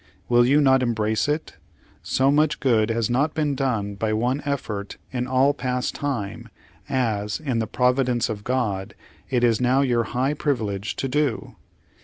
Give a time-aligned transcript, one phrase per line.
[0.27, 1.57] Will you not embrace it?
[2.01, 6.49] So much good has not been done by one effort in all past time,
[6.89, 8.95] as, in the Providence of God,
[9.29, 11.55] it is now your high privilege to do.